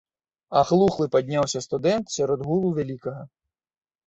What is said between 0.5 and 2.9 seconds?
Аглухлы падняўся студэнт сярод гулу